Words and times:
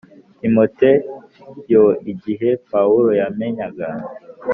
Timoteyo 0.39 1.85
Igihe 2.11 2.49
Pawulo 2.71 3.09
yamenyaga 3.21 3.87